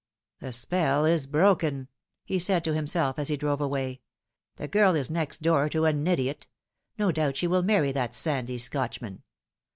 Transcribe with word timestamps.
"The 0.41 0.51
spell 0.51 1.05
is 1.05 1.27
broken," 1.27 1.87
he 2.25 2.39
said 2.39 2.63
to 2.63 2.73
himself 2.73 3.19
as 3.19 3.27
he 3.27 3.37
drove 3.37 3.61
away." 3.61 4.01
The 4.57 4.67
girl 4.67 4.95
is 4.95 5.11
next 5.11 5.43
door 5.43 5.69
to 5.69 5.85
an 5.85 6.07
idiot. 6.07 6.47
No 6.97 7.11
doubt 7.11 7.37
she 7.37 7.45
will 7.45 7.61
marry 7.61 7.91
that 7.91 8.15
sandy 8.15 8.57
Scotchman. 8.57 9.21